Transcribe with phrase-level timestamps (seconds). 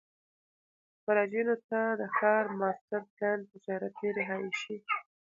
[1.05, 4.77] مراجعینو ته د ښار ماسټر پلان، تجارتي، رهایشي،